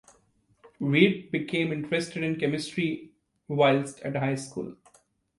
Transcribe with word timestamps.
Reid 0.79 1.29
became 1.29 1.71
interested 1.71 2.23
in 2.23 2.39
chemistry 2.39 3.11
whilst 3.47 3.99
at 3.99 4.15
high 4.15 4.33
school. 4.33 4.75